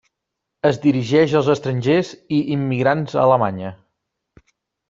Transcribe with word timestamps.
Es 0.69 0.79
dirigeix 0.85 1.35
als 1.41 1.51
estrangers 1.55 2.09
i 2.39 2.41
immigrants 2.57 3.17
a 3.19 3.23
Alemanya. 3.29 3.75